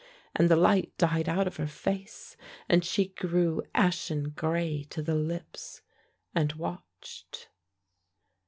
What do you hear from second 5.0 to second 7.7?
the lips and watched.